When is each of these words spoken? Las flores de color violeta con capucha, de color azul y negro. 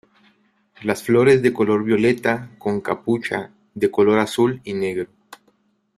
Las 0.81 1.03
flores 1.03 1.43
de 1.43 1.53
color 1.53 1.83
violeta 1.83 2.49
con 2.57 2.81
capucha, 2.81 3.51
de 3.75 3.91
color 3.91 4.17
azul 4.17 4.59
y 4.63 4.73
negro. 4.73 5.11